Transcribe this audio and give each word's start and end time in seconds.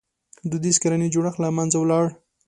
•دودیز 0.49 0.77
کرنیز 0.81 1.11
جوړښت 1.15 1.39
له 1.41 1.49
منځه 1.57 1.77
ولاړ. 1.79 2.05